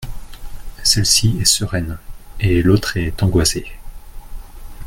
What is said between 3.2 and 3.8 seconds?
angoissé.